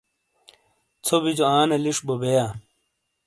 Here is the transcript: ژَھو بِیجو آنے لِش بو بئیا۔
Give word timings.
ژَھو 1.05 1.17
بِیجو 1.23 1.45
آنے 1.59 1.77
لِش 1.83 1.97
بو 2.05 2.15
بئیا۔ 2.21 2.45